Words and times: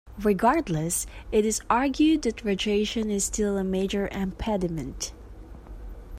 Regardless, 0.23 1.05
it 1.31 1.45
is 1.45 1.61
argued 1.69 2.23
that 2.23 2.43
radiation 2.43 3.11
is 3.11 3.23
still 3.25 3.55
a 3.55 3.63
major 3.63 4.07
impediment. 4.11 5.13